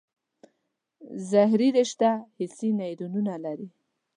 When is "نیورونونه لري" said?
2.81-3.67